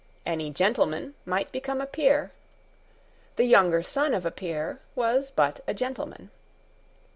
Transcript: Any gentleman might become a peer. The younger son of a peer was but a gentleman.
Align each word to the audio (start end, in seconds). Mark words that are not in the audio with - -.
Any 0.25 0.49
gentleman 0.49 1.13
might 1.25 1.51
become 1.51 1.79
a 1.79 1.85
peer. 1.85 2.31
The 3.35 3.43
younger 3.45 3.83
son 3.83 4.15
of 4.15 4.25
a 4.25 4.31
peer 4.31 4.79
was 4.95 5.29
but 5.29 5.59
a 5.67 5.75
gentleman. 5.75 6.31